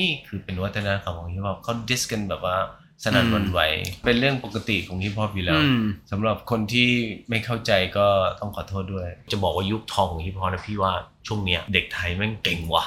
[0.00, 2.56] นี่คือเป็นวัฒนธรรมของฮิปฮอปเขา diss กันแบบว่า
[3.02, 3.60] สนั่นหวันไหว
[4.06, 6.90] เป็นเรื่องปกติของฮิปฮอปอยู่แล้วอืมสำหรับคนที่
[7.28, 8.06] ไม่เข้าใจก็
[8.40, 10.92] ต้องขอโทษด้วย จะบอกว่ายุคทองของฮิปฮอปนะพี่ว่า
[11.26, 12.84] ช่วงเนี้ยเด็กไทยแม่งเก่งว่ะ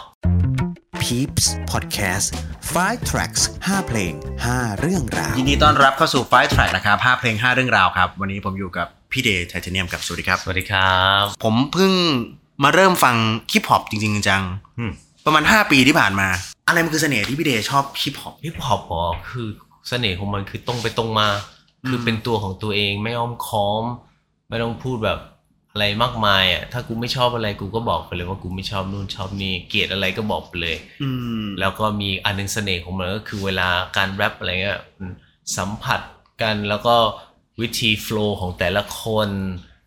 [1.01, 2.27] Peeps Podcast
[2.75, 4.14] 5 tracks 5 เพลง
[4.48, 11.91] 5 เรื่องราว ยินดีต้อนรับเข้าสู่ 5 Tracks นะครับ 5 เพลง 5 เรื่องราวครับ วันนี้ผมอยู่กับพี่เดย์ไทเทเนียมกับสวัสดีครับ สวัสดีครับ ผมเพิ่ง
[12.64, 13.16] มาเริ่มฟัง
[13.52, 14.44] ฮิปฮอปจริงๆจัง
[14.80, 16.27] อืมๆ ประมาณ 5 ปีที่ผ่านมา
[16.68, 19.48] อะไรมันคือเสน่ห์ที่พี่เดย์ชอบฮิปฮอปฮิปฮอปอ๋อคือ
[19.90, 21.27] เสน่ห์ของมันคือตรงไปตรงมา
[21.88, 23.84] คือเป็นตัวของตัวเองไม่อ้อมค้อม
[24.50, 25.20] ไม่ต้องพูดแบบ
[25.72, 31.09] อะไรมากมายอะถ้ากูไม่ชอบอะไรกูก็บอกไปเลยว่ากูไม่ชอบนู่นชอบนี่เกลียดอะไรก็บอกไปเลยอื
[31.41, 35.09] มแล้วก็มีอันหนึงเสน่ห์ของมันก็คือเวลาการแรปอะไรเงี้ยมัน
[35.58, 36.02] สัมผัส
[36.41, 36.95] กันแล้วก็
[37.61, 39.30] วิธี flow ของแต่ละคน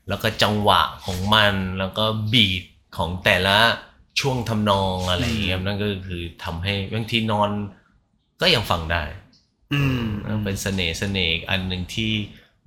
[0.08, 2.62] แล้วก็จังหวะของมัน แล้วก็บีท
[2.96, 3.58] ของแต่ละ
[4.20, 7.50] ช่วงทำนองอะไรอย่างเงี้ยนั่นก็คือทำให้บางทีนอน
[8.40, 9.02] ก็ยังฟังได้
[9.72, 10.04] อืม
[10.44, 12.12] เป็นเสน่ห์เสน่ห์อีกอันหนึ่งที่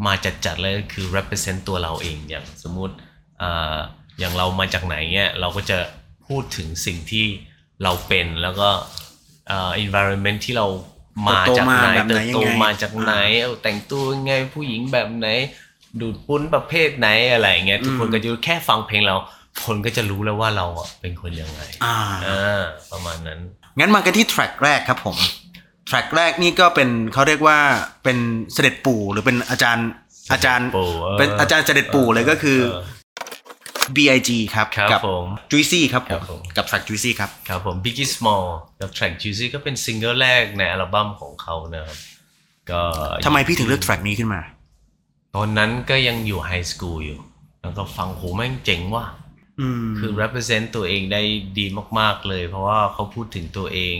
[0.06, 0.14] มา
[0.46, 2.96] จัดๆเลยก็คือ represent ตัวเราเองอย่างสมมุติ
[3.42, 3.78] อ่า
[4.20, 5.78] อย่างเรามาจากไหนเนี่ยเราก็จะ
[6.28, 7.26] พูดถึงสิ่งที่
[7.84, 8.70] เราเป็นแล้วก็
[9.52, 10.68] อ่า environment ที่เรา
[11.28, 15.28] มาจากไหนเติบโตมาแบบไหนเติบโตยังไงมาจากไหนเอาแต่งตัวยังไงผู้หญิงแบบไหน
[16.02, 19.16] ดูดปุ้นประเภทไหนอะไรอย่างเงี้ยทุกคนก็จะแค่ฟังเพลงเรา
[19.64, 21.98] คนก็จะรู้แล้วว่าเราอะเป็นคนยังไงอ่า
[22.30, 23.40] อ่าประมาณนั้น
[23.80, 25.18] งั้นมากันที่แทร็กแรกครับผม
[25.88, 27.60] แทร็กแรกนี่ก็เป็นเขาเรียกว่า
[28.04, 28.18] เป็น
[28.54, 29.90] เสด็จปู่หรือเป็นอาจารย์
[30.32, 32.84] อาจารย์ปู่เออเป็นอาจารย์เสด็จปู่เลยก็คือเออ
[33.96, 38.46] B.I.G ครับครับกัผม Juicy ครับผครับมผมกับแทร็ก Juicy ครับครับผม Biggie Small
[38.82, 41.98] กับ track Juicy ก็เป็นซิงเกิลแรกในอัลบั้มของเขานะครับ
[42.72, 42.82] ก็
[43.26, 44.42] ทำไมพี่ถึงเลือก track นี้ขึ้นมา
[45.36, 47.20] ตอนนั้นก็ยังอยู่ high school อยู่
[47.62, 49.25] แล้วก็ฟังโหแม่งเจ๋งว่ะอืม
[49.98, 51.22] คือ represent ตัวเองได้
[51.60, 51.66] ดี
[52.00, 53.98] มาก ๆเลย เพราะว่าเขาพูดถึงตัวเอง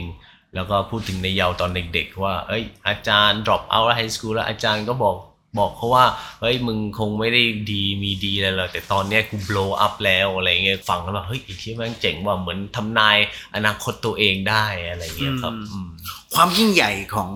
[0.54, 5.16] แล้วก็พูดถึงในเยาว์ตอนเด็ก ๆ ว่า เอ้ย อาจารย์ drop out แล้ว high school แล้วอาจารย์ก็บอก
[5.58, 6.04] บอกเขาว่า
[6.40, 13.16] เฮ้ย มึงคงไม่ได้ดีมีดีอะไรหรอกแต่ตอนเนี้ยกู blow up แล้วอะไรเงี้ยฟังแล้วแบบเฮ้ยไอ้นี่แม่งเจ๋งว่ะเหมือนทำนาย
[13.54, 15.88] อนาคตตัวเองได้อะไรเงี้ยครับอืมอืม
[16.34, 17.30] ความยิ่งใหญ่ของ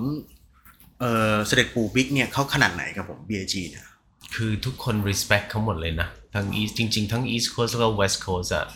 [1.00, 3.86] เออเสด็จปู่บิ๊กเนี่ยเขาขนาดไหนครับผม B.I.G เนี่ย
[4.34, 8.66] คือทุกคน respect เขาหมดเลยนะ ทั้ง East จริง ๆ ทั้ง East Coast แล้วก็ West Coast อะ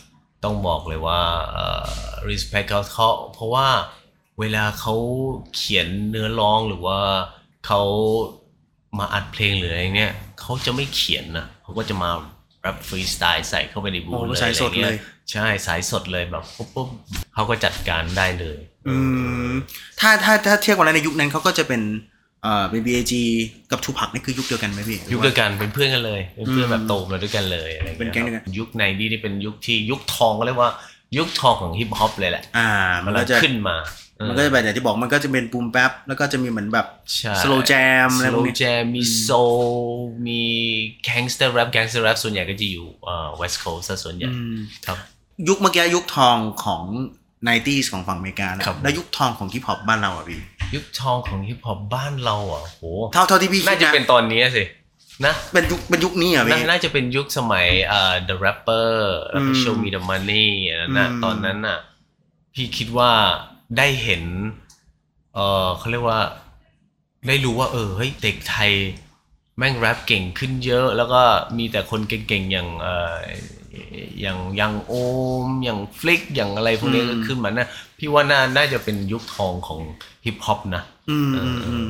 [0.43, 1.21] ต้องบอกเลยว่า
[1.51, 1.85] เอ่อ
[2.29, 3.67] respect เขาเขาเพราะว่า
[4.39, 4.95] เวลาเขา
[5.55, 6.99] เขียนเนื้อร้องหรือว่า
[7.65, 7.81] เขา
[8.99, 12.09] มาอัดเพลงหรืออะไรเนี่ยเขาจะไม่เขียนนะเขาก็จะมา
[12.65, 14.99] rap freestyle ใส่เข้าไปในบูโอ้ธเลยสายสดอะไรงี้เลย
[15.31, 16.89] ใช่สายสดเลยแบบปุ๊บปุ๊บ
[17.33, 18.95] เขาก็จัดการได้เลย อื
[19.49, 19.51] ม
[19.99, 21.81] ถ้าถ้าถ้าเทียบกันแล้วในยุคนั้นเขาก็จะเป็น
[22.45, 23.13] เอ่อเป็น B.I.G
[23.71, 30.71] กับทูพักนี่คือยุคเดียวกันไหมพี่ยุคเดียวกันเป็นเพื่อนกันเลยเป็นเพื่อนแบบโตมาด้วยกันเลยอะไรเป็นแก๊งเดียวกันยุคในนี่นี่เป็นยุคที่ยุคทองก็เรียกว่า
[31.17, 32.69] ยุคทองของฮิปฮอปเลยแหละ อ่า
[33.05, 33.77] มันก็จะขึ้นมา
[34.17, 39.29] เออมันก็จะแบบอย่างที่บอกมันก็จะเป็นปูมแป๊บ แล้วก็จะมีเหมือนแบบใช่ slow jam อะไรพวก slow นี้ jam มีโซ
[40.27, 40.41] มี
[41.07, 44.97] gangster rap gangster rap ส่วนใหญ่ก็จะอยู่เอ่อ west coast ซะส่วนใหญ่อืมครับ
[45.47, 46.83] ยุคเมื่อกี้ยุคทองของ
[47.47, 50.41] 90s ของฝั่งอเมริกานะครับแล้วยุคทองของฮิปฮอปบ้านเราอะพี่
[50.75, 54.63] ยุคทองของฮิปฮอปบ้านเราอะโหเท่าเท่าที่พี่คิดน่าจะเป็นตอนนี้สิ
[55.25, 58.89] นะเป็นยุคเป็นยุคนี้อะน่าพี่น่าจะเป็นยุคสมัยเอ่อ the rapper
[59.31, 61.79] แล้วก็อืม show me the money อันนั้นนะอืมตอนนั้นน่ะ
[62.53, 63.11] พี่คิดว่า
[63.77, 64.23] ได้เห็น
[65.33, 66.21] เออเขาเรียกว่า
[67.27, 68.71] ได้รู้ว่า เออเฮ้ยเด็กไทย
[69.57, 71.21] แม่งแรปเก่งขึ้นเยอะ แล้วก็
[71.57, 73.15] มีแต่คนเก่งๆอย่างเออ
[74.21, 74.93] อย่างอย่างโอ
[75.45, 77.67] ม อย่างฟลิกอย่างอะไรพวกนี้อืมก็ขึ้นมานะ
[77.99, 79.79] พี่ว่าน่าน่าจะเป็นยุคทองของ
[80.25, 81.87] ฮิปฮอปนะอืมอืมอืม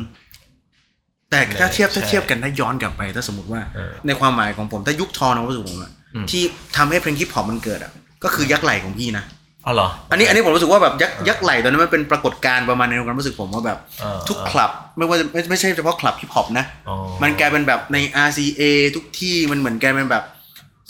[1.29, 6.44] แต่ถ้าเทียบถ้าใช่เทียบกันถ้าย้อนกลับไปถ้าสมมติว่าเออในความหมายของผมถ้ายุคทองนะรู้สึกผมอะอืมที่
[6.78, 7.91] ทำให้เพลงฮิปฮอปมันเกิดอะ
[8.24, 9.25] ก็คือยักษ์ไหลของพี่นะ
[9.66, 17.97] อ๋อเหรออันนี้อันนี้ผมรู้สึกว่าแบบยักษ์ยักษ์ไหลตอนนั้นมันเป็นปรากฏการณ์ประมาณในความรู้สึกผมว่าแบบเออทุกคลับไม่ว่าจะไม่ไม่ใช่เฉพาะคลับฮิปฮอปนะอ๋อมันกลายเป็นแบบใน
[18.28, 18.62] RCA
[18.95, 20.24] ทุกที่มันเหมือนกลายเป็นแบบ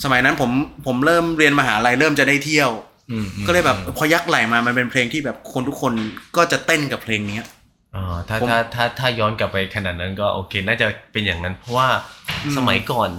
[0.04, 0.50] สมัยนั้นผม
[0.86, 2.70] ผมเริ่มเรียนมหาลัยเริ่มจะได้เที่ยว
[3.10, 5.92] อืมอืมก็เลยแบบพอยักษ์ไหลมามันเป็นเพลงที่แบบคนทุกคน
[6.36, 7.46] ก็จะเต้นกับเพลงเนี้ย
[7.94, 11.88] อ๋อถ้าผมถ้าถ้าถ้าย้อนกลับไปขนาดนั้นก็โอเค น่าจะเป็นอย่างนั้น เพราะว่า
[12.44, 13.10] อืมสมัยก่อน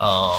[0.00, 0.36] เอ่อ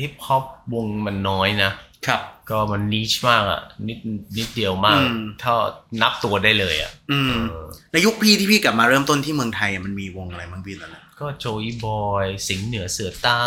[0.00, 1.72] ฮิปฮอปวงมันน้อยนะ
[2.06, 2.20] ครับ
[2.50, 3.98] ก็มัน niche มากอะนิด
[4.38, 5.54] นิดเดียวมากอืมถ้า
[6.02, 13.46] นับตัวได้เลยอะอืมเออในยุคพี่ที่พี่กลับมาเริ่มต้นที่เมืองไทยอะมันมีวงอะไรบ้างพี่ตอนนั้นก็โจอีบอย สิงห์เหนือเสือใต้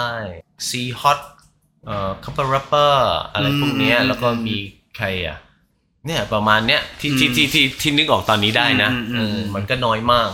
[0.69, 1.19] ซีฮอต
[1.87, 4.57] เอ่อคัปเปอร์รัปเปอร์อะไรพวกเนี้ยอืมแล้วก็มี
[4.97, 5.37] ใครอะ
[6.05, 10.29] เนี่ยประมาณเนี้ยที่ที่อืมที่ที่ที่นึกออกตอนนี้ได้นะอืมอืมเอออืมมันก็น้อยมาก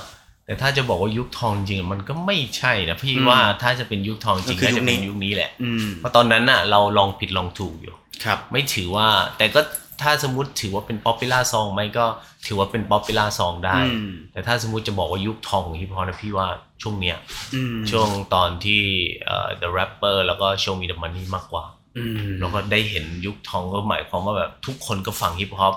[0.45, 9.07] แต่ถ้าจะบอกว่ายุคทองจริงๆมันก็ไม่ใช่นะพี่อืมว่าถ้าจะเป็นยุคทองจริงก็คือน่าจะเป็นยุคนี้ยุคนี้แหละอืมเพราะตอนนั้นน่ะ เราลองผิดลองถูกอยู่ครับ ไม่ถือว่า
[9.38, 9.62] แต่ก็
[10.01, 12.06] ถ้าสมมติถือว่าเป็น popular song ไหมก็
[12.45, 16.48] ถือว่าเป็น popular song ได้อืมแต่ถ้าสมมติจะบอกว่ายุคทองของฮิปฮอปนะพี่ว่า
[16.81, 17.18] ช่วงเนี้ย
[17.56, 18.81] อืมช่วงตอนที่
[19.25, 21.65] เอ่อ The Rapper แล้วก็ Show Me the Money มากกว่า
[21.98, 25.75] อืมแล้วก็ได้เห็นยุคทองก็หมายความว่าแบบทุกคนก็ฟังฮิปฮอป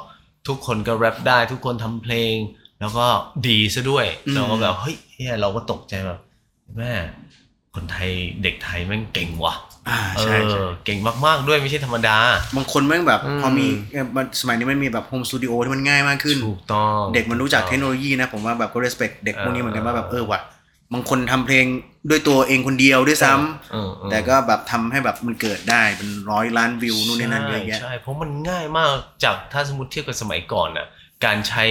[0.48, 2.34] ทุกคนก็แรปได้ทุกคนทำเพลง
[2.80, 3.06] แล้วก็
[3.48, 6.20] ดีซะด้วยเราก็แบบเฮ้ยเฮียเราก็ตกใจแบบ
[6.76, 6.92] แม่
[7.74, 8.10] คนไทย
[8.42, 9.54] เด็กไทยแม่งเก่งว่ะ
[9.88, 12.16] อ่าเอใช่ใช่อเก่งมากๆด้วยไม่ใช่ธรรมดา
[12.56, 20.40] บางคนแม่งแบบอืมพอมีเอ่อมันสมัยนี้มันมีแบบโฮมสตูดิโอที่มันง่ายมากขึ้นถูกต้องเด็กมันรู้จักเทคโนโลยีนะผมว่าแบบก็ respect เด็กพวกนี้เหมือนกันว่าแบบเอเอออว่ะ
[20.92, 21.66] บางคนทำเพลง
[22.10, 28.88] ด้วยตัวเองคนเดียวด้วยซ้ำเออเออแต่ก็แบบทำให้แบบมันเกิดได้เป็นร้อยล้านวิวนู่นนี่นั่นเยอะแยะใช่เพราะมันง่ายมาก
[29.25, 30.86] จากถ้าสมมติเทียบกับสมัยก่อนน่ะ
[31.25, 31.64] การใช้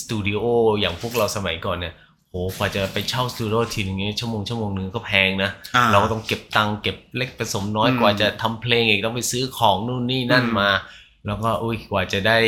[0.00, 0.42] สตูดิโอ
[0.80, 1.94] อย่างพวกเราสมัยก่อนเนี่ย
[2.30, 10.70] โหกว่าจะไปเช่าสตูดิโอทีนึงเนี่ยชั่วโมงชั่วโมงนึงก็แพงนะอ่าเราก็ต้องเก็บตังค์เก็บเล็กผสมน้อยอืมกว่าจะทำเพลงอีกต้องไปซื้อของนู่นนี่นั่นอืมมา
[11.26, 12.38] แล้วก็อุ้ยกว่าจะได้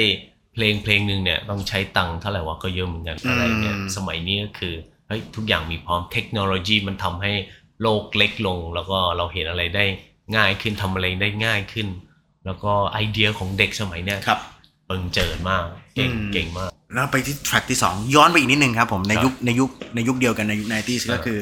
[0.55, 4.75] เพลงเพลงหนึ่งเนี่ยต้องใช้ตังค์เท่าไหร่วะก็เยอะเหมือนกันอะไรเนี่ยสมัยนี้ก็คือ
[5.09, 7.33] เฮ้ยทุกอย่างมีพร้อมเทคโนโลยีมันทำให้
[7.83, 9.85] โลกเล็กลง แล้วก็เราเห็นอะไรได้
[10.37, 11.89] ง่ายขึ้นทำอะไรได้ง่ายขึ้น
[12.45, 14.41] แล้วก็ไอเดียของเด็กสมัยเนี้ยครับ
[14.87, 21.39] เปิงเจิดมากเก่งอืมเก่งมาก แล้วไปที่ track ที่ 2 ย้อนไปอีกนิดนึงครับผมในครับยุคในยุคในยุคเดียวกันในยุค 90s ก็คือ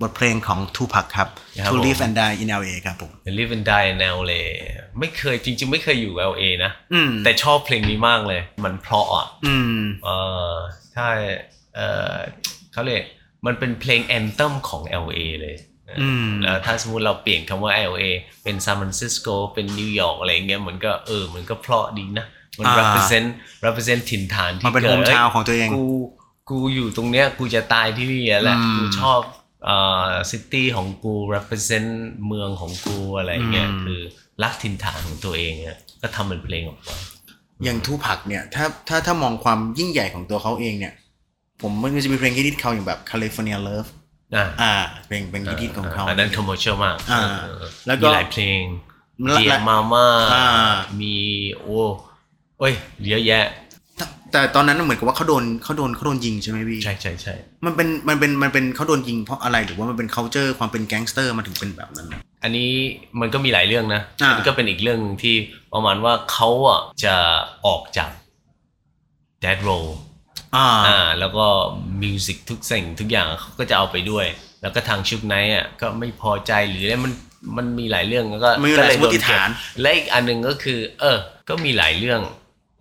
[0.00, 1.28] บทเพลงของ Tupac ครับ
[1.58, 4.42] ครับ To ผม Live and Die in LA ครับผม Live and Die in LA
[4.98, 10.08] ไม่เคยจริง ๆ ไม่เคยอยู่ LA นะอืมแต่ชอบเพลงนี้มากเลย มันเพราะอะอืมเอ
[10.52, 10.54] อ
[10.94, 11.10] ใช่
[11.74, 11.80] เอ
[12.12, 12.16] อ
[12.72, 13.02] เขาเรียก
[13.46, 15.56] มันเป็นเพลง anthem ของ LA เลย
[16.00, 18.02] อืมแล้วถ้าสมมติเราเปลี่ยนคำว่า LA
[18.44, 22.26] เป็นซานฟรานซิสโกเป็นนิวยอร์กอะไรเงี้ยมันก็เออมันก็เพราะดีนะ
[22.58, 23.28] มันอ่า represent
[23.66, 25.86] represent ถิ่นฐานที่มันเป็นกิด hometown ของตัวเองกู
[26.50, 29.20] กูอยู่ตรงเนี้ยกูจะตายที่นี่แหละอืมกูชอบ
[29.64, 29.76] เอ่
[30.08, 31.90] อ city ของกู represent
[32.26, 34.00] เมืองของกูอะไรเงี้ยอืมคือ
[34.42, 36.96] รักถิ่นฐานของตัวเองอะก็ทำเป็นเพลงออกมา
[37.64, 40.94] อย่าง2Pac เนี่ยถ้าถ้าถ้ามองความยิ่งใหญ่ของตัวเขาเองเนี่ย
[41.62, 43.88] ผมมันจะมีเพลงฮิตเขาอย่างแบบ California Love
[44.36, 44.74] อ่าอ่า
[45.06, 48.62] เพลงเป็นฮิตของเขาอันนั้น commercial มากอ่าเออแล้วก็มีหลายเพลง
[49.18, 50.46] และเดียและมาม่าอ่า
[51.00, 51.14] มี
[51.60, 51.80] โอ้
[52.62, 52.76] โอ้ย
[53.08, 53.44] เยอะแยะ
[53.96, 62.70] แต่แต่ตอนนั้นเหมือนกับว่าเขาโดนเขาโดนเขาโดนยิงใช่ไหมพี่ใช่ใช่ใช่มันเป็นมันเป็นมันเป็นเขาโดนยิงเพราะอะไรหรือว่ามันเป็น culture ความเป็นแก๊งสเตอร์มาถึงเป็นแบบนั้นนะอันนี้
[63.20, 65.34] มันก็มีหลายเรื่องนะอ่าอันนี้ก็เป็นอีกเรื่องหนึ่งที่
[65.72, 67.14] ประมาณว่าเขาอะจะ
[67.66, 68.10] ออกจาก
[69.44, 69.86] Death Row
[70.56, 71.46] อ่าอ่าแล้วก็
[72.02, 74.26] music ทุกสิ่งทุกอย่างเขาก็จะเอาไปด้วย
[74.62, 77.12] แล้วก็ทาง Suge Knight อะก็ไม่พอใจหรืออะไรมัน
[77.56, 81.18] มันมีหลายเรื่องแล้วก็มันมีหลายก็เโดสมมติฐานเก็บและอีกอันหนึ่งก็คือ เออ
[81.48, 82.20] ก็มีหลายเรื่อง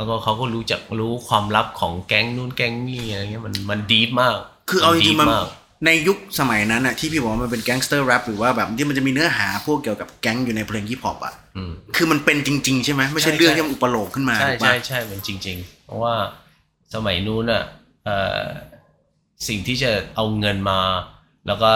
[0.02, 4.38] แล้วก็เขาก็รู้จักรู้ความลับของแก๊งนู้นแก๊งนี่อะไรเงี้ยมันมันดีมาก
[4.70, 5.48] คือเอาจริงๆมันดีมาก
[5.86, 16.14] ในยุคสมัยนั้นอะที่พี่บอกว่ามันเป็น gangster rap หรือว่าแบบที่มันจะมีเนื้อหาพวกเกี่ยวกับแก๊งอยู่ในเพลงฮิปฮอปอะอืมคือมันเป็นจริง ๆ ใช่ไหมไม่ใช่ใช่เรื่องใช่ที่มันอุปโลกขึ้นมาใช่ถูกปะใช่ใช่มันจริง ๆ เพราะว่า
[16.94, 17.64] สมัยนู้นอะ
[18.06, 18.46] เอ่อ
[19.48, 20.80] สิ่งที่จะเอาเงินมา
[21.48, 21.72] แล้วก็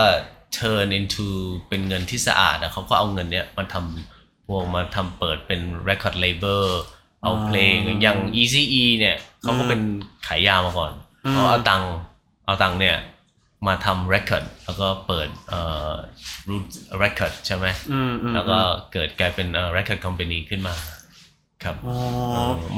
[0.57, 1.27] turn into
[1.69, 6.63] เป็นเงินที่สะอาดอะเขาก็เอาเงินเนี้ยมาทำพวกมาทำเปิดเป็น record label
[7.25, 9.81] เอาเพลงอย่าง Easy E เนี่ยเขาก็เป็น
[10.27, 10.91] ขายยามาก่อน
[11.31, 11.91] เขาเอาตังค์
[12.45, 12.95] เอาตังค์เนี่ย
[13.67, 15.59] มาทำ record แล้วก็เปิดเอ่
[15.91, 15.93] อ
[16.49, 16.65] root
[17.01, 18.57] record ใช่ไหมอืมอืมแล้วก็
[18.93, 20.73] เกิดกลายเป็นเอ่อ record company ขึ้นมา
[21.63, 21.95] ครับอ๋อ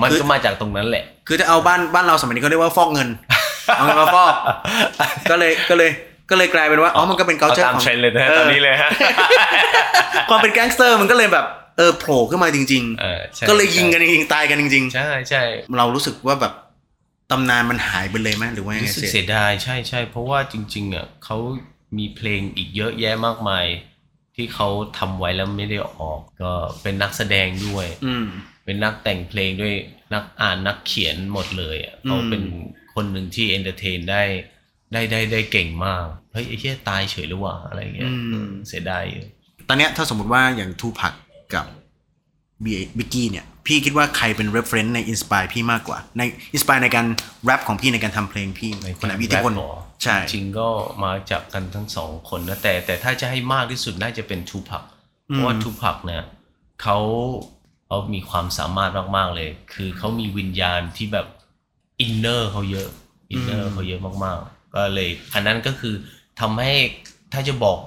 [0.01, 3.09] มันคือก็มาจากตรงนั้นแหละ คือจะเอาบ้านบ้านเราสมัยนี้เขาเรียกว่าฟอกเงิน
[3.77, 4.33] เอาเงินมาฟอก
[5.31, 5.91] ก็เลยก็เลย
[6.29, 8.91] ก็เลยกลายเป็นว่าอ๋อมันก็เป็นเอา culture ตามของเทรนด์เลยนะเออตอนนี้เลยฮะ
[10.29, 11.45] ความเป็นแก๊งสเตอร์มันก็เลยแบบ
[11.77, 16.53] เออโผล่ขึ้นมาจริงเออใช่ๆก็เลยยิงกันจริงๆตายกันจริงใช่ใช่ๆเรารู้สึกว่าแบบ
[17.31, 21.37] ตำนานมันหายไปเลยไหมหรือว่ายังไงรู้สึกเสร็จเสียดายใช่ใช่เพราะว่าจริงๆอะเขา
[21.97, 23.65] มีเพลงอีกเยอะแยะมากมาย
[24.35, 24.67] ที่เขา
[24.97, 28.25] ทำไว้แล้วไม่ได้ออกก็เป็นนักแสดงด้วย อืม
[28.65, 29.75] เป็นนักแต่งเพลงด้วย
[30.13, 32.43] นักอ่านนักเขียนหมดเลยอะอืมเขาเป็น
[32.93, 34.23] คนหนึ่งที่ entertain ได้
[34.93, 39.23] ได้ได้ได้เก่งมากเฮ้ยไอ้เหี้ยตายเฉยหรือวะอะไรเงี้ยเออเสียดายอยู่
[39.67, 41.13] ตอนเนี้ยถ้าสมมติว่าอย่าง2Pac
[41.53, 41.65] กับ
[42.97, 46.21] Biggie เนี่ย พี่คิดว่าใครเป็น reference ใน inspire พี่มากกว่า ใน
[46.53, 47.05] inspire ในการ
[47.45, 49.73] แรปของพี่ในการทำเพลงพี่คนไหนมีอิทธิพลแรปเหรอ
[50.03, 50.67] ใช่จริงๆก็
[51.03, 54.83] มาจากกันทั้งสองคนนะแต่แต่ถ้าจะให้มากที่สุดน่าจะเป็น 2Pac
[55.25, 56.23] เพราะว่า 2Pac เนี่ย
[56.81, 56.97] เขา
[57.85, 61.27] เขามีความสามารถมากๆเลย คือเขามีวิญญาณที่แบบ
[62.01, 62.87] inner เขาเยอะ
[63.31, 65.95] inner เขาเยอะมากๆ ก็เลย อันนั้นก็คือ
[66.39, 66.73] ทำให้
[67.33, 67.77] ถ้าจะบอก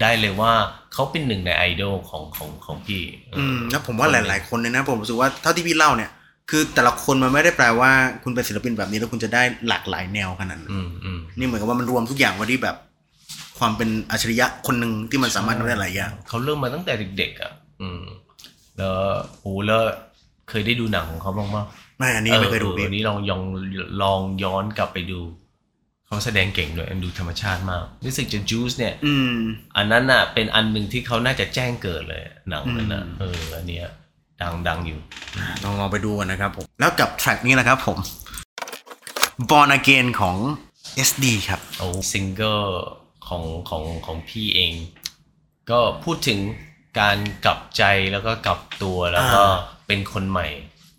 [0.00, 0.52] ได้เลยว่า
[0.92, 3.02] เขาเป็นหนึ่งในไอดอลของของของพี่
[3.38, 6.10] อืมแล้วผมว่าหลาย ๆ คนเลยนะ ผมรู้สึกว่าเท่าที่พี่เล่าเนี่ย
[6.50, 7.90] คือแต่ละคนมันไม่ได้แปลว่า
[8.22, 12.76] คุณเป็นศิลปินแบบนี้แล้วคุณจะได้หลากหลายแนวขนาดนั้นอืมอืมนี่เหมือนกับว่ามันรวมทุกอย่างไว้ที่แบบ
[13.58, 18.02] ความเป็นอัจฉริยะคนหนึ่งที่มันสามารถทำได้หลายอย่างเขาเริ่มมาตั้งแต่เด็ก ๆ อะ อืม
[18.76, 18.96] แล้ว
[19.40, 19.80] โอ้แล้ว
[20.48, 21.64] เคยได้ดูหนังของเขาบ้างมั้ย
[21.98, 23.42] ไม่อันนี้ไม่เคยดูออพี่อันนี้ลองยอง
[24.02, 25.20] ลองย้อนกลับไปดู
[26.10, 29.34] เขาแสดงเก่งด้วยดูธรรมชาติมากรู้สึกจะจูสเนี่ยอืม
[29.76, 33.88] อันนั้นน่ะเป็นอันหนึ่งที่เขาน่าจะแจ้งเกิดเลยหนังนั้นน่ะอืมเอออันเนี้ย
[34.42, 35.00] ดังดังอยู่
[35.62, 37.98] ลองลองไปดูกันนะครับผมแล้วกับแทร็กนี้นะครับผม
[39.50, 40.36] Born Again ของ
[41.08, 42.60] SD ครับโอ้ซิงเกิล
[43.28, 44.74] ของของของพี่เอง
[45.70, 46.38] ก็พูดถึง
[47.00, 50.48] การกลับใจแล้วก็กลับตัวแล้วก็อ่าเป็นคนใหม่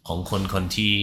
[0.08, 0.96] ของคนคนที่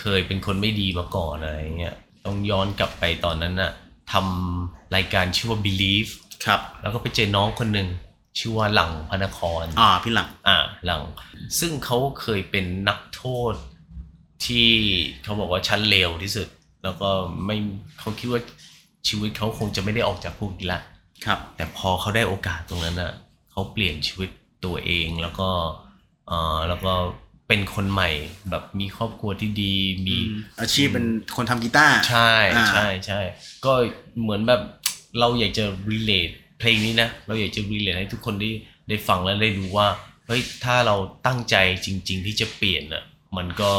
[0.00, 3.72] เคยเป็นคนไม่ดีมาก่อนอะไรเงี้ย ต้องย้อนกลับไปตอนนั้นน่ะ
[4.12, 6.10] ทำรายการชื่อว่า Believe
[6.44, 7.88] ครับ แล้วก็ไปเจอน้องคนหนึ่ง
[8.38, 11.02] ชื่อว่าหลังพระนคร อ่าพี่หลัง อ่าหลัง
[11.58, 13.54] ซึ่งเขาเคยเป็นนักโทษ
[14.46, 14.68] ที่
[15.22, 16.48] เขาบอกว่าชั้นเลวที่สุด
[16.82, 17.10] แล้วก็
[17.46, 17.56] ไม่
[17.98, 18.40] เขาคิดว่า
[19.08, 20.80] ชีวิตเขาคงจะไม่ได้ออกจากคุกอีกละ
[21.24, 23.12] ครับ แต่พอเขาได้โอกาสตรงนั้นน่ะ
[23.50, 24.30] เขาเปลี่ยนชีวิต
[24.64, 25.48] ตัวเองแล้วก็
[26.28, 26.92] เอ่อแล้วก็
[27.48, 28.10] เป็นคนใหม่
[28.50, 29.74] แบบมีครอบครัวที่ดี
[30.06, 30.16] มี
[30.60, 33.20] อาชีพเป็นคนทำกีตาร์ใช่อ่าใช่ใช่
[33.64, 33.72] ก็
[34.22, 34.60] เหมือนแบบ
[35.18, 38.50] เราอยากจะ relate เพลงนี้นะ เราอยากจะ relate ให้ทุกคนได้
[38.88, 39.88] ได้ฟังแล้วได้รู้ว่า
[40.26, 40.96] เฮ้ยถ้าเรา
[41.26, 43.02] ตั้งใจจริง ๆ ที่จะเปลี่ยนอะ
[43.36, 43.72] มันก็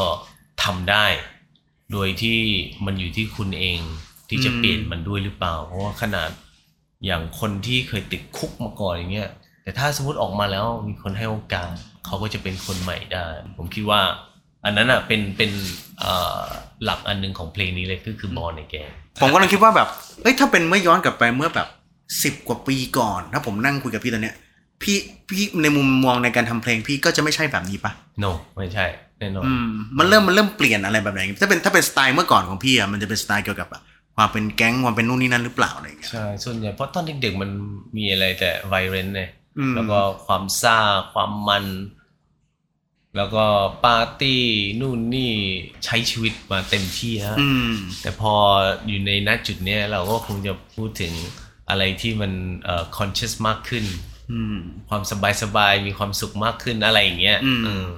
[0.64, 1.06] ทำได้
[1.92, 2.38] โดยที่
[2.84, 3.80] มันอยู่ที่คุณเอง
[4.28, 6.30] ที่จะเปลี่ยนมันด้วยหรือเปล่า เพราะว่าขนาด
[7.04, 9.30] อย่างคนที่เคยติดคุกมาก่อนอย่างเงี้ย
[9.62, 11.72] แต่ถ้าสมมติออกมาแล้วมีคนให้โอกาส
[12.06, 13.24] เขาก็จะเป็นคนใหม่ได้
[13.56, 14.00] ผมคิดว่า
[14.64, 15.50] อันนั้นอะเป็นเป็น
[15.98, 16.42] เอ่อ
[16.84, 18.76] หลักอันหนึ่งของเพลงนี้เลยก็คือบอลในแก
[19.20, 19.88] ผมก็ลังคิดว่าแบบ
[20.22, 21.68] เอ้ยถ้าเป็นเมื่อย้อนกลับไปเมื่อแบบ
[22.22, 24.36] สิบ10กว่าปีก่อนถ้าผมนั่งคุยกับพี่ตอนเนี้ย
[24.82, 24.96] พี่
[25.28, 28.86] พี่ในมุมมองในการทำเพลงพี่ก็จะไม่ใช่แบบนี้ปะ no ไม่ใช่
[29.18, 33.82] แน่นอนอืมมันเริ่มมันเริ่มเปลี่ยนอะไรแบบไหนถ้าเป็นถ้าเป็นสไตล์เมื่อก่อนของพี่อะมันจะเป็นสไตล์เกี่ยวกับอะ
[34.16, 37.50] ความเป็นแก๊งความเป็นนู่นนี่นั่นหรือเปล่าอะไรอย่างเงี้ยใช่ส่วนใหญ่เพราะตอนเด็กๆมัน
[37.96, 40.78] มีอะไรแต่ไวเรนเนี่ยอืม แล้วก็ความซ่า
[41.12, 41.66] ความมัน
[43.16, 43.44] แล้วก็
[43.84, 44.42] ปาร์ตี้
[44.80, 45.32] นู่นนี่
[45.84, 47.72] ใช้ชีวิตมาเต็มที่ฮะอืม
[48.02, 48.34] แต่พอ
[48.86, 51.12] อยู่ในณจุดเนี้ยเราก็คงจะพูดถึง
[51.68, 52.32] อะไรที่มัน
[52.64, 53.84] เอ่อ conscious มากขึ้น
[54.32, 54.56] อืม
[54.88, 57.88] ความสบายสบายๆมีความสุขมากขึ้นอะไรอย่างเงี้ยอืมเออ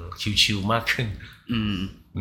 [0.42, 1.06] ชิวๆมากขึ้น
[1.52, 1.76] อืม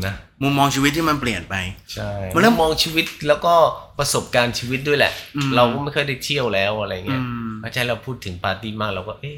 [0.05, 0.13] นะ
[0.43, 1.55] มุมมองชีวิตที่มันเปลี่ยนไป
[1.93, 3.53] ใช่มันเริ่มมองชีวิตแล้วก็
[3.99, 9.37] ประสบการณ์ชีวิตด้วยแหละอืมเราก็ไม่เคยได้เที่ยวแล้วอะไรเงี้ยอืมถ้าใช่เราพูดถึงปาร์ตี้มากเราก็เอ๊ะ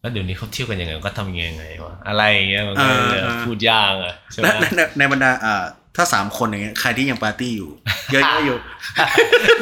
[0.00, 5.64] แล้วเดี๋ยวนี้เขาเที่ยวกันยังไงก็ทำยังไงวะอะไรอย่างเงี้ยมันก็อ่าอ่าพูดยากอะใช่ไหมในในในบรรดาอ่า
[5.96, 7.70] ถ้าสามคนอย่างเงี้ยใครที่ยังปาร์ตี้อยู่
[8.12, 8.58] เยอะๆอยู่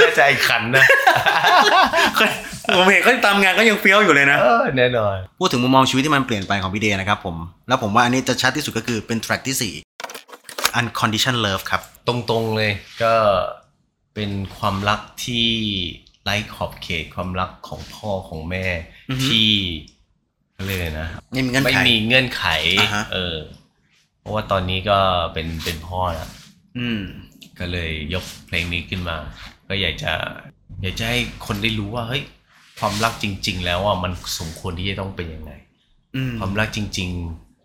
[0.00, 0.84] น่าจะไอ้ขันนะ
[2.76, 7.36] ผมเห็นเขาตามงานก็ยังเฟี้ยวอยู่เลยนะเออแน่นอน พูดถึงมุมมองชีวิตที่มันเปลี่ยนไปของพี่เดย์นะครับผม
[7.68, 9.93] แล้วผมว่าอันนี้จะชัดที่สุดก็คือเป็นแทร็กที่4
[10.80, 13.14] Unconditional Love ครับ ตรงๆเลยก็
[14.14, 15.48] เป็นความรักที่
[16.22, 18.66] ไร้ขอบเขตความรักของพ่อของแม่
[19.10, 19.50] อือฮึที่
[20.54, 22.44] เขาเรียกอะไรนะไม่มีเงื่อนไม่ไขมีเงื่อนไข
[22.80, 23.36] อ่าฮะเออ
[24.20, 24.98] เพราะว่าตอนนี้ก็
[25.32, 26.30] เป็นเป็นพ่อแล้ว
[26.78, 27.00] อืม
[27.58, 29.16] ก็เลยยกเพลงนี้ขึ้นมา
[29.68, 30.12] ก็อยากจะ
[30.82, 32.22] อยากจะให้คนได้รู้ว่าเฮ้ย
[32.78, 35.52] ความรักจริง ๆ แล้วอะมันสมควรที่จะต้องเป็นยังไง
[36.16, 37.10] อืมความรักจริง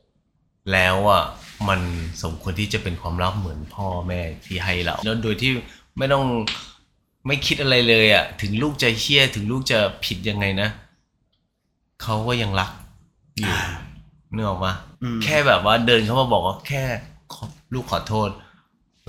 [0.09, 1.23] ๆ แล้วอะ
[1.67, 1.79] มัน
[2.23, 5.51] สมควรที่จะเป็นความรักเหมือนพ่อแม่ที่ให้เราแล้วโดยที่
[5.97, 6.25] ไม่ต้อง
[7.27, 10.69] ไม่คิดอะไรเลยอะ ถึงลูกจะเฮี้ยถึงลูกจะผิดยังไงนะ
[12.03, 12.71] เขาก็ยังรัก
[13.37, 13.53] อยู่
[14.33, 14.73] นึกออกปะ
[15.03, 16.83] อืมแค่แบบว่าเดินเข้ามาบอกว่าแค่
[17.33, 18.29] ขอลูกขอโทษ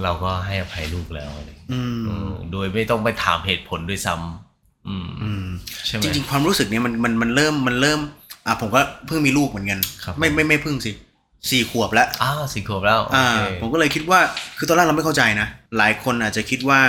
[0.03, 5.47] เราก็ให้อภัยลูกแล้วอะไรอย่างเงี้ยอืมเออโดยไม่ต้องไปถามเหตุผลด้วยซ้ำอืมอืม
[5.87, 8.01] ใช่ไหมจริงๆความรู้สึกเนี้ยมันมันมันเริ่มมันเริ่ม
[8.47, 10.93] อะผมก็เพิ่งมีลูกเหมือนกันครับไม่ไม่ไม่เพิ่งสิ
[11.49, 14.21] สี่ขวบแล้วอ้าวสี่ขวบแล้วโออ่าเคผมก็เลยคิดว่า
[14.59, 16.81] คือตอนแรกเราไม่เข้าใจนะ หลายคนอาจจะคิดว่า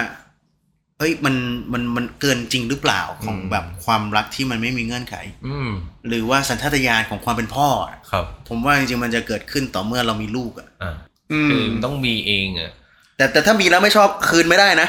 [1.00, 1.36] เอ้ยมัน
[1.74, 5.16] มันมันเกินจริงหรือเปล่าของอืมแบบความรักที่มันไม่มีเงื่อนไข
[5.48, 5.70] อืม
[6.08, 10.96] หรือว่าสัญชาตญาณของความเป็นพ่ออะครับ ผมว่าจริงๆมันจะเกิดขึ้นต่อเมื่อเรามีลูกอะอ่า
[11.32, 12.72] อืคือมมันต้องมีเองอะ
[13.18, 14.88] แต่แต่ถ้ามีแล้วไม่ชอบคืนไม่ได้นะ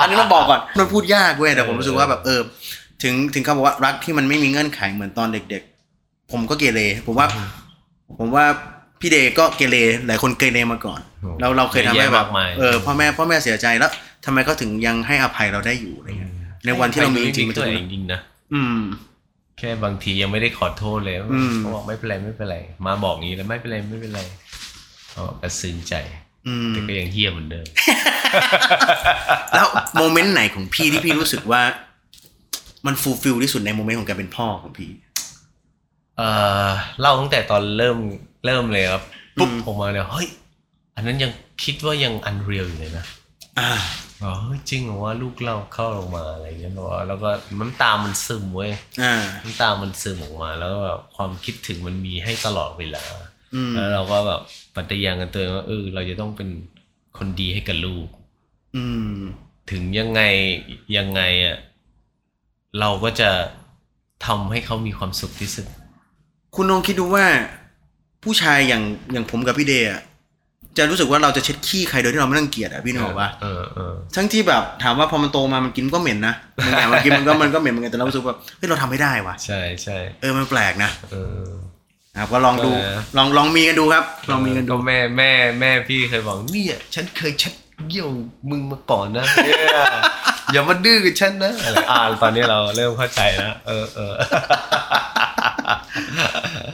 [0.00, 2.40] อันนี้ต้องบอกก่อนมันพูดยากเว้ยแต่ผมรู้สึกว่าแบบเออ
[3.02, 5.62] ถึงถึงคำบอกว่ารักที่มันไม่มีเงื่อนไขเหมือนตอนเด็ก
[5.96, 7.26] ๆ ผมก็เกเรผมว่า
[8.18, 8.44] ผมว่า
[9.00, 13.90] พี่เดย์ก็เกเรหลายคนเกเรมาก่อนโอ้เราเราเคยทำให้เยอะแบแยะบมากมายเออพ่อแม่พ่อแม่เสียใจแล้ว
[14.24, 16.32] ทำไมเขาถึงยังให้อภัยเราได้อยู่อะไรเงี้ย
[16.64, 18.20] ในวันที่เรามีจริงจริงๆตัวเองจริงๆนะ
[18.54, 18.80] อืม
[19.58, 24.20] แค่บางทียังไม่ได้ขอโทษเลยอืมเขาบอกไม่เป็นไรไม่เป็นไรมาบอกงี้แล้วไม่เป็นไรไม่เป็นไร
[25.16, 25.94] อ๋อสะเทือนใจ
[26.46, 27.66] อืมแต่ก็ยังเหี้ยเหมือนเดิม
[29.54, 29.66] แล้ว
[29.98, 31.62] moment ไหนของพี่ที่พี่รู้สึกว่า
[32.86, 34.90] มัน fulfill ที่สุดใน moment ของการเป็นพ่อของพี่
[36.18, 36.28] เอ่
[36.66, 36.68] อ
[37.00, 37.98] เล่าตั้งแต่ตอนเริ่ม
[38.46, 39.02] เริ่มเลยครับ
[39.38, 40.28] ปุ๊บอืมออกมาเลยเฮ้ย
[40.96, 41.32] อันนั้นยัง
[41.64, 43.04] คิดว่ายัง unreal อยู่เลยนะ
[43.58, 43.70] อ่า
[44.22, 48.72] อ๋อเฮ้ยจริงเหรอว่าลูกเราเข้าลงมาอะไรอย่างเงี้ยบอกว่าแล้วก็น้ำตามันซึมเว้ย
[49.02, 53.04] อ่าน้ำตามันซึมออกมา แล้วก็แบบความคิดถึงมันมีให้ตลอดเวลา
[53.54, 54.40] อืมแล้วเราก็แบบ
[54.76, 56.48] ปฏิญาณกันตัวเองว่าเออเราจะต้องเป็น
[57.18, 58.08] คนดีให้กับลูก
[58.76, 59.16] อืม
[59.70, 60.20] ถึงยังไง
[60.96, 61.56] ยังไงอะ
[62.80, 63.30] เราก็จะ
[64.26, 65.66] ทำให้เขามีความสุขที่สุด
[66.54, 67.24] คุณลองคิดดูว่า
[68.24, 70.00] ผู้ชายอย่างอย่างผมกับพี่เดย์อะ
[70.78, 81.48] จะรู้สึกว่าเราจะเช็ดขี้ใครโดยที่เราไม่ต้องเกลียดอะพี่นึกออกปะเออเออทั้งที่แบบถามว่าพอมันโตมามันกินก็เหม็นนะมันอย่างมันกินมันก็มันก็เหม็นเหมือนกันแต่เรารู้สึกว่าเฮ้ยเราทำไม่ได้ว่ะใช่ใช่เออมันแปลกนะเออ
[82.18, 87.54] ครับก็ลองดูเออลองลองมีกันดูครับ ลองมีกันดูก็แม่แม่แม่พี่เคยบอกเนี่ยฉันเคยเช็ด
[87.88, 88.08] เยี่ยว
[88.50, 89.58] มึงมาก่อนนะเนี่ย
[90.52, 94.12] อย่ามาดื้อกับฉันนะอะไรอ่าตอนนี้เราเริ่มเข้าใจแล้วเออเออ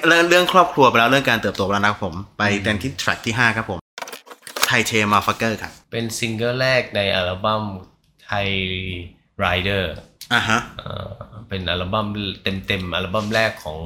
[0.06, 3.78] เรื่องเรื่องครอบครัวไปแล้วเรื่องการเติบโตไปแล้วนะครับผมไปเต็มที่ track ที่ห้าครับผม
[4.66, 7.62] ไทเท motherfucker ครับ เป็นซิงเกิลแรกในอัลบั้ม
[8.24, 9.94] Thai Rider
[10.32, 10.60] อะฮะ
[11.48, 12.06] เป็นอัลบั้ม
[12.42, 13.78] เต็มเต็มๆ อัลบั้มแรกของ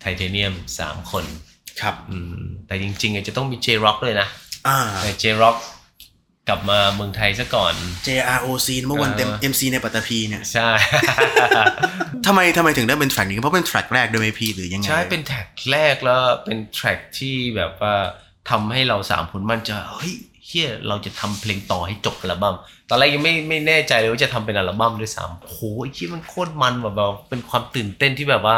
[0.00, 1.24] ไทเทเนียมสามคน
[1.80, 2.34] ครับอืม
[2.66, 4.28] แต่จริงๆอาจจะต้องมี JROC ด้วยนะ
[4.68, 5.56] อ่าแต่ JROC
[6.48, 7.74] กลับมาเมืองไทยซะก่อน
[8.06, 10.70] JROC เมื่อวันเต็มเออ MC ในปัตตภีเนี่ย ใช่
[12.26, 17.94] ทำไมทำไมถึงได้เป็น track นี้ เพราะเป็น track แรกด้วยไหมพี่หรือยังไง ใช่ เป็น track แรกแล้วเป็น track ที่แบบว่า
[18.50, 20.14] ทำให้เราสามคนมั่นใจเฮ้ย
[20.46, 22.56] เฮียเราจะทำเพลงต่อให้จบอัลบั้ม
[22.88, 28.56] ตอนแรกยังไม่ไม่แน่ใจเลยว่าจะทำเป็นอัลบั้มด้วยซ้ำโอ้โหไอ้ที่มันโคตรมันแบบแบบเป็นความตื่นเต้นที่แบบว่า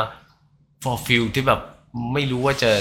[0.83, 1.61] for feel ที่แบบ
[2.13, 2.73] ไม่รู้ว่าจะ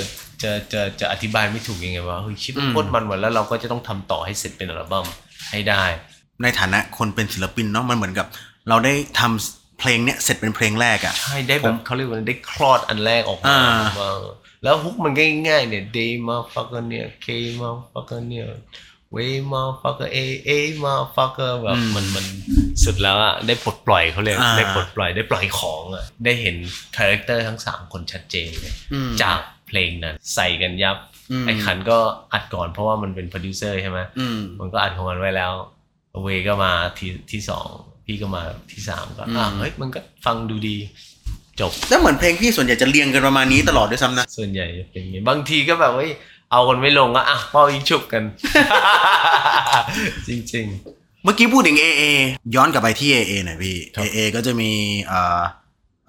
[0.44, 5.06] จะจะจะอธิบายไม่ถูกยังไงว่าเฮ้ยชิบมันโคตรมันหมดแล้วเราก็จะต้องทำต่อให้เสร็จเป็นอัลบั้ม
[5.52, 5.84] ให้ได้
[6.42, 8.28] ในฐานะคนเป็นศิลปินเนาะมันเหมือนกับ
[8.70, 14.12] เราได้ทำเพลงเนี้ยเสร็จเป็นเพลงแรกอะใช่ได้แบบเขาเรียกว่าได้คลอดอันแรกออกมาอ่าว่า
[14.64, 17.28] แล้ว hook มันก็ง่ายๆเนี่ย Day motherfucker เนี่ย Khan
[17.60, 18.48] motherfucker เนี่ย
[19.16, 20.52] Way motherfucker a a
[20.84, 22.26] motherfucker แบบมันมัน
[22.84, 26.56] สุดแล้วอะได้ปลดปล่อยเขาเรียกอ่าได้ปลดปล่อยได้ปล่อยของอะได้เห็น
[26.98, 30.98] character ทั้งสามคนชัดเจนเลยอืมจากเพลงนั้นใส่กันยับ
[31.32, 31.98] อืมไอ้ขันเงินก็
[32.34, 35.52] อัดก่อนเพราะว่ามันเป็นโปรดิวเซอร์ใช่ไหมอืมมันก็อัดของมันไว้แล้ว
[36.24, 37.68] เวก็มาที่ที่สอง
[38.06, 40.78] พี่ก็มาที่สามก็อะอืมเฮ้ยมันก็ฟังดูดี
[41.60, 46.04] จบแล้วเหมือนเพลงพี่ส่วนใหญ่จะเรียงกันประมาณนี้ตลอดด้วยซ้ำนะส่วนใหญ่จะเป็นอย่างงี้บางทีก็แบบว่า
[46.54, 48.24] เอาคนไม่ลงก็อะเป้ายิงฉุบกัน
[50.28, 50.68] จริง
[51.24, 52.04] เมื่อกี้พูดถึง AA
[52.56, 54.72] ย้อนกลับไปที่ AA หน่อยพี่ ครับ AA ก็จะมี
[55.12, 55.42] อ่า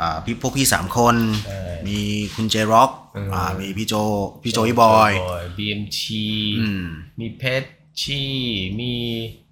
[0.00, 1.98] อ่าพี่พวกพี่สามคนใช่ มี
[2.34, 5.12] คุณเจร็อกเอออ่ามีพี่โจๆพี่โจอีบอย
[5.58, 6.24] บีเอ็มที
[6.60, 6.84] อืม
[7.20, 7.68] มีเพชร
[8.00, 8.22] ชี
[8.80, 9.43] มีคา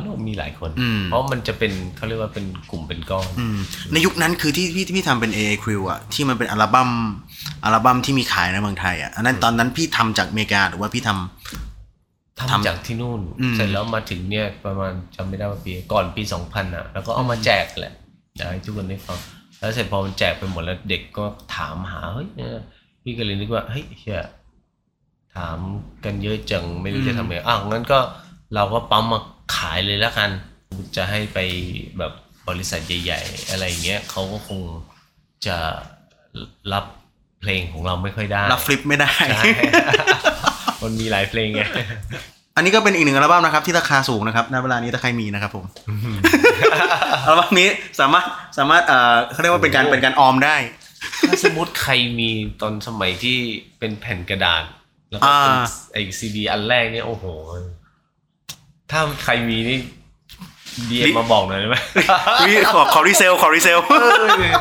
[0.00, 3.58] โลมีหลายคนอืมเพราะมันจะเป็นเขาเรียกว่าเป็นกลุ่มเป็นก้อนอืม
[3.92, 6.90] ในยุคนั้นคือที่พี่ที่พี่ทำเป็น AA Crew อะที่มันเป็นอัลบั้ม
[7.64, 17.94] อัลบั้มที่มีขายในเมืองไทยอะอันนั้นตอนนั้นพี่ทำจากอเมริกาหรือว่าพี่ทำทำทำจากที่นู่นอืมเสร็จแล้วมาถึงเนี่ยประมาณจำไม่ได้ว่าปีก่อนปีสองพันอะ แล้วก็เอามาแจกแหละ
[18.36, 19.18] อยากให้ทุกคนได้ฟัง
[19.58, 21.24] แล้วเสร็จพอมันแจกไปหมดแล้วเด็กก็
[21.56, 22.50] ถามหาเฮ้ยเนี่ย
[23.02, 24.22] พี่ก็เลยนึกว่าเฮ้ยเฮีย
[25.36, 25.58] ถาม
[26.04, 27.98] กันเยอะจังไม่รู้จะทำไงอ้าวงั้นก็
[28.54, 29.20] เราก็ปั๊มมา
[29.56, 30.30] ขายเลยแล้วกัน
[30.96, 31.38] จะให้ไป
[31.98, 32.12] แบบ
[32.48, 34.60] บริษัทใหญ่ ๆ อะไรอย่างเงี้ยเขาก็คง
[35.46, 35.56] จะ
[36.72, 36.84] รับ
[37.40, 39.44] เพลงของเราไม่ค่อยได้รับฟลิปไม่ได้ใช่
[40.82, 41.62] มันมีหลายเพลงไง
[42.56, 45.64] อันนี้ก็เป็นอีกหนึ่งอัลบั้มนะครับที่ราคาสูงนะครับณเวลานี้ถ้าใครมีนะครับผม
[47.24, 47.68] อัลบั้มนี้
[48.00, 48.24] สามารถ
[48.58, 50.56] สามารถเอ่อเขาเรียกว่าเป็นการโอ้เป็นการออมได้
[51.28, 52.30] ถ้าสมมติใครมี
[52.60, 53.38] ตอนสมัยที่
[53.78, 54.64] เป็นแผ่นกระดาษ
[55.10, 57.24] แล้วก็เป็นอ่าไอซีดีอันแรกเนี่ยโอ้โห
[58.90, 59.78] ถ้าใครมีนี่
[60.90, 61.76] DM มาบอกหน่อยได้ไหม
[62.46, 64.52] วิขอขอ resell ขอ resell เออ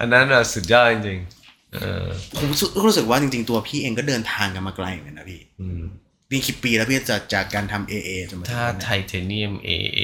[0.00, 2.06] อันนั้นอะสุดยอดจริงๆเออ
[2.36, 5.82] ผมรู้สึกรู้สึกว่าจริงๆ ตัวพี่เองก็เดินทางกันมาไกลเหมือนกันนะพี่อืม
[6.30, 10.00] พี่คิดปีแล้วพี่จะจากการทำ AA จนมาถึงถ้าวันไทนี้เทเนียมเอเอ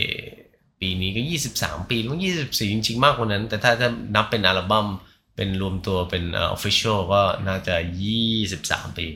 [0.80, 4.86] ปีนี้ก็ยี่สิบสามปีแล้วยี่สิบสี่จริง ๆ มากกว่านั้น แต่ถ้าถ้านับเป็นอัลบั้ม
[5.36, 9.06] เป็นรวมตัวเป็นเอ่อ official ก็น่าจะยี่สิบสามปี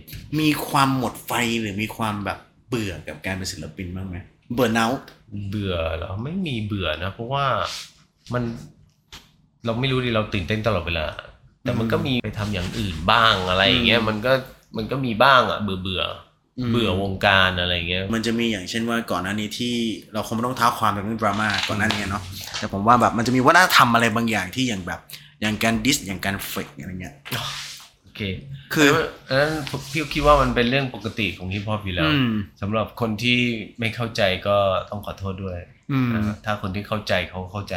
[0.40, 2.38] มีความหมดไฟหรือมีความแบบ
[2.68, 4.16] เบื่อกับการเป็นศิลปินบ้างไหม
[4.54, 4.86] เบื่อเนา
[5.48, 7.46] เบื่อเหรอไม่มีเบื่อนะ เพราะว่า
[8.32, 8.42] มัน
[9.64, 11.06] เราไม่รู้ดิเราตื่นเต้นตลอดเวลา
[11.62, 14.32] แต่มันก็มีไปทำอย่างอื่นบ้างอะไรอย่างเงี้ยอืมมันก็
[14.76, 16.02] มันก็มีบ้างอะ เบื่อเบื่อ
[16.58, 19.74] อมเบื่อวงการอะไรเงี้ย มันจะมีอย่างเช่นว่าก่อนหน้านี้ที่
[20.12, 22.22] เราคงไม่ต้องเท้าความแบบเรื่องดราม่าก่อนหน้านี้เนาะ
[22.58, 25.00] แต่ผมว่าแบบมันจะมีวัฒนธรรมอะไรบางอย่างที่อย่างแบบ
[25.42, 27.36] อย่างการดิสอย่างการเฟกอะไรเงี้ยโอ
[28.16, 28.20] เค
[28.74, 28.88] คือ
[29.28, 29.52] อันนั้น
[29.92, 33.38] พี่คิดว่ามันเป็นเรื่องปกติของฮิปฮอปอยู่แล้วอืมสำหรับคนที่
[33.78, 34.56] ไม่เข้าใจก็
[34.90, 35.58] ต้องขอโทษด้วย
[35.92, 37.76] อืมนะถ้าคนที่เข้าใจเขาเข้าใจ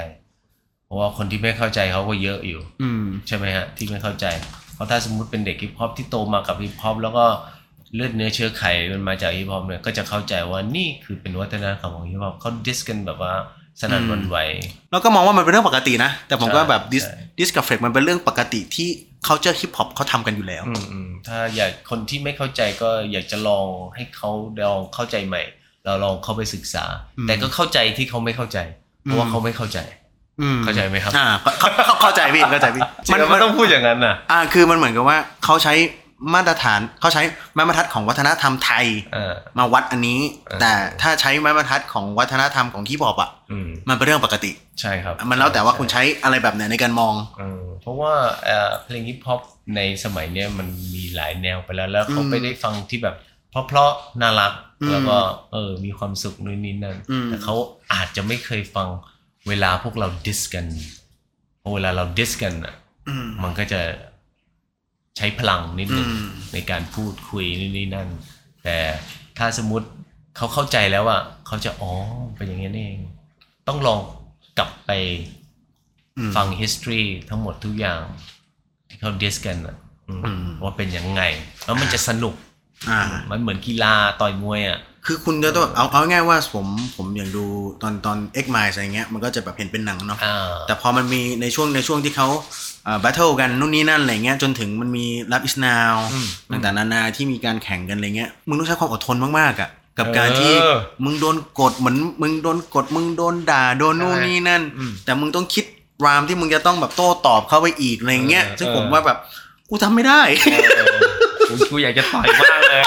[0.85, 4.25] เพราะว่าคนที่ไม่เข้าใจเขาก็เยอะอยู่ อืมใช่ไหมฮะ ที่ไม่เข้าใจ
[4.75, 7.25] เพราะถ้าสมมุติเป็นเด็กฮิปฮอปที่โตมากับฮิปฮอปแล้วก็
[7.95, 13.33] เลือดเนื้อเชื้อไขมันมาจากฮิปฮอปเนี่ยก็จะเข้าใจว่านี่คือเป็นวัฒนธรรมของฮิปฮอปเขา diss กันแบบว่า
[13.81, 14.37] สนั่นหวั่นไหว
[14.91, 18.89] แล้วก็มองว่ามันเป็นเรื่องปกตินะ แต่ผมก็แบบ diss ใช่ diss กับ fake มันเป็นเรื่องปกติที่
[19.27, 24.29] culture hip hop เขาทำกันอยู่แล้วอืมอืมถ้าอยากคนที่ไม่เข้าใจก็อยากจะลองให้เขา
[24.65, 25.43] ลองเข้าใจใหม่
[25.85, 26.85] เราลองเข้าไปศึกษา
[27.17, 28.57] อืมแต่ก็เข้าใจที่เขาไม่เข้าใจ
[29.03, 29.79] เพราะว่าอืมเขาไม่เข้าใจ
[30.41, 31.27] อืมเข้าใจไหมครับอ่า
[31.59, 35.73] เข้าเข้าเข้าใจพี่เข้าใจพี่มันมันต้องพูดอย่างนั้นน่ะอ่า คือมันเหมือนกับว่าเขาใช้
[36.33, 37.23] มาตรฐานเขาใช้
[37.53, 44.51] ไม้บรรทัดของวัฒนธรรมไทยเออมาวัดอันนี้เออแต่ถ้าใช้ไม้บรรทัดของวัฒนธรรมของฮิปฮอปอะอืมมันเป็นเรื่องปกติ
[44.81, 48.13] ใช่ครับ มันแล้วแต่ว่าคุณใช้อะไรแบบไหนในการมองเออเพราะว่า
[48.45, 49.41] เอ่อเพลงฮิปฮอป
[49.75, 53.15] ในสมัยเนี้ยมันมีหลายแนวไปแล้วแล้วเขาอืมไปได้ฟังที่แบบ
[53.49, 55.17] เพราะๆน่ารักอืมแล้วก็
[55.53, 57.55] เออมีความสุขนู่นนี่นั่นอืมแต่เขา
[57.93, 58.87] อาจจะไม่เคยฟัง
[59.47, 60.65] เวลาพวกเราดิสกัน
[61.59, 62.73] เพราะเวลาเราดิสกันอะ
[63.07, 63.81] อืมมันก็จะ
[65.17, 68.09] ใช้พลังนิดนึงอืมในการพูดคุยนี่นี่นั่น
[68.63, 68.77] แต่
[69.37, 69.87] ถ้าสมมติ
[70.37, 71.91] เขาเข้าใจแล้วอะเขาจะอ๋อ
[72.35, 73.01] เป็นอย่างนี้นี่เอง
[73.67, 74.01] ต้องลอง
[74.57, 74.91] กลับไป
[76.17, 78.01] อืมฟัง history ทั้งหมดทุกอย่าง
[78.87, 79.75] ที่เขาดิสกันอะ
[80.07, 81.21] อืมอืมว่าเป็นยังไง
[81.65, 82.35] แล้วมันจะสนุก
[82.89, 83.01] อ่า
[83.31, 86.65] มันเหมือนกีฬาต่อยมวยอะ คือคุณจะต้องเอาเอาง่ายๆว่าผม
[86.95, 87.45] ผมอย่างดู
[87.81, 92.27] ตอนตอน X m i อะไรเงี้ยมันก็จะแบบเห็นเป็นหนังเนาะอ่าแต่พอมันมีในช่วงในช่วงที่เขา
[92.85, 96.27] เอ่อ battle กันนู่นนี่นั่นอะไรเงี้ยจนถึงมันมี Love is now อืม
[96.63, 105.65] ต่างๆนานาที่มีการแข่งกันอะไรเงี้ยมึงต้องใช้ความอดทนมากๆอะกับการที่เออมึงโดนกดเหมือนมึงโดนกดมึงโดนด่าโดนนู่นใช่นี่นั่นอืมแต่มึงต้องคิด
[106.05, 109.17] รามที่มึงจะต้องแบบโต้ตอบเข้าไปอีกอะไรเงี้ยเออซึ่งเออผมว่าแบบ
[109.69, 110.99] กูทำไม่ได้เออ
[111.49, 112.83] กูกูอยากจะต่อยมากเลย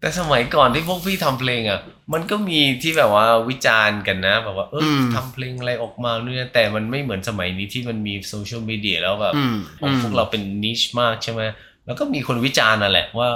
[0.00, 1.80] แต่สมัยก่อนที่พวกพี่ทำเพลงอะ
[2.12, 11.42] มันก็มีที่แบบว่าวิจารณ์กันนะ แบบว่าเอออมทำเพลงอะไรออกมาเนี่ยแต่มันไม่เหมือนสมัยนี้ที่มันมีโซเชียลมีเดียแล้วแบบอืมของพวกเราเป็นนิชมากใช่ไหม
[11.86, 13.28] แล้วก็มีคนวิจารณ์น่ะแหละว่า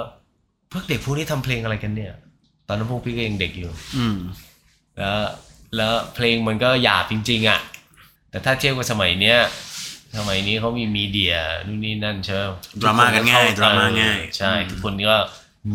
[0.72, 2.12] พวกเด็กพวกนี้ทำเพลงอะไรกันเนี่ย
[2.68, 4.18] ตอนนั้นพวกพี่ก็ยังเด็กอยู่ อืม
[4.98, 5.18] แล้ว
[5.76, 7.60] แล้วเพลงมันก็หยาบจริง ๆ อะ
[8.30, 9.38] แต่ถ้าเทียบกับสมัยเนี้ย
[10.18, 11.34] สมัยนี้เขามีมีเดีย
[11.66, 12.44] นู่นนี่นั่นใช่ไหม
[12.82, 15.16] ดราม่ากันง่ายทุดราม่าเออง่าย ใช่อืมทุกคนก็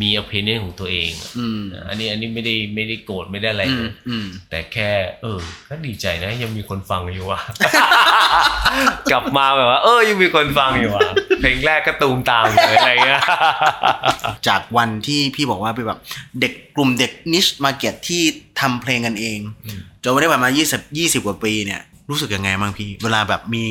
[0.02, 4.90] มี opinion ของตัวเองอะอืมอันนี้อันนี้ไม่ได้ไม่ได้โกรธไม่ได้อะไรอืเลมยอืมแต่แค่
[5.22, 7.40] เออก็ดีใจนะ ยังมีคนฟังอยู่ว่ะ
[9.12, 13.22] กลับมาแบบว่า เออยังมีคนฟังอยู่ว่ะเพลงแรกก็ตูมตามเลยอะไรเงี้ย
[14.48, 16.00] จากวันที่พี่บอกว่าเป็นแบบ
[16.42, 18.24] เด็กกลุ่มเด็กนิชมาเก็ตที่
[18.60, 23.66] ทำเพลงกันเองอืมจนวันนี้ผ่านมา20 20 กว่าปีเนี่ยรู้สึกยังไงบ้างพี่ เวลาแบบมี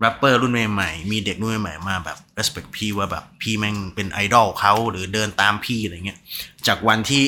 [0.00, 6.18] แรปเปอร์รุ่นใหม่ๆมีเด็กรุ่นใหม่ๆมาแบบ respect พี่ว่าแบบพี่แม่งเป็นไอดอลเขาหรือเดินตามพี่อะไรเงี้ย
[6.66, 7.22] จากวันที่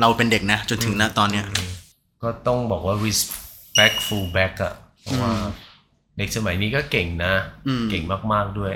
[0.00, 1.44] เราเป็นเด็กนะ จนถึงณตอนเนี้ย
[2.22, 5.32] ก็ต้องบอกว่า respectful back อะเพราะว่า
[6.18, 7.32] เด็กสมัยนี้ก็เก่งนะ
[7.66, 8.74] อืมเก่งมากๆด้วย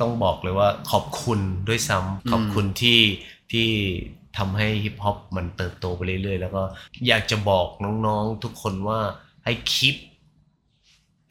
[0.00, 3.00] ต้องบอกเลยว่าขอบคุณด้วยซ้ำขอบคุณที่
[3.52, 3.68] ที่
[4.38, 6.62] ทำให้ฮิปฮอปมันเติบโตไปเรื่อยๆ แล้วก็
[7.06, 7.66] อยากจะบอก
[8.06, 9.00] น้องๆทุกคนว่า
[9.44, 9.96] ให้ keep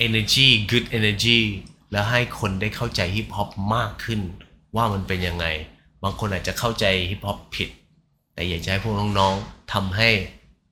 [0.06, 1.40] energy good energy
[1.92, 4.22] แล้วให้คนได้เข้าใจฮิปฮอปมากขึ้น
[4.76, 5.46] ว่ามันเป็นยังไง
[6.04, 7.70] บางคนอาจจะเข้าใจฮิปฮอปผิด
[8.34, 10.10] แต่อยากจะให้พวกน้องๆทำให้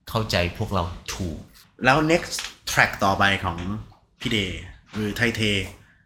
[0.08, 0.82] เข้าใจพวกเรา
[1.14, 1.38] ถูก
[1.84, 2.34] แล้ว next
[2.70, 3.56] track ต่อไปของ
[4.20, 4.60] พี่เดย์
[4.94, 5.42] หรือไทเท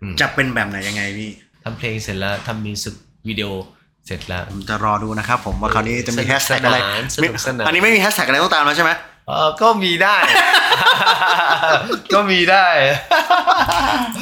[0.02, 1.30] อืมจะเป็นแบบไหนยังไงพี่
[1.62, 2.94] ทำเพลงเสร็จแล้วทำมิวสิก
[3.28, 3.48] วิดีโอ
[4.06, 8.90] เสร็จแล้วผมจะรอดูนะครับผมว่าคราวนี้จะมีสนุกแฮชแท็กอะไรสนานสนุกสนานอันนี้ไม่มีแฮชแท็กอะไรต้องตามแล้วใช่ไหม
[9.28, 10.16] เออก็มีได้
[12.12, 12.66] ก็มีได้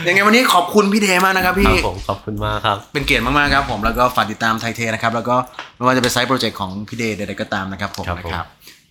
[0.06, 5.36] ยังไงวันนี้ขอบคุณพี่เดย์มากนะครับคพี่ รับผมขอบคุณมากครับ เป็นเกียรติมากๆครับผมแล้วก็ฝากติดตามไทเทนะครับ แล้วก็
[5.76, 8.46] ไม่ว่าจะเป็น side project ของพี่เดย์ใดๆก็ตามนะครับผมครับผม นะครับ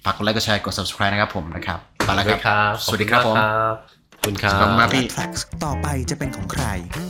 [0.05, 6.65] ฝากกดไลค์กดแชร์กด subscribe นะครับผมนะครับไปแล้วครับครับสวัสดีครับผมขอบคุณครัขอบคุณมากบพี่ Tracks ต่อไปจะเป็นของใคร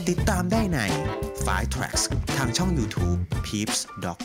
[0.08, 0.78] ติดตามได้ใน
[1.46, 2.02] 5 Tracks
[2.36, 4.20] ทางช่อง YouTube Peeps Doc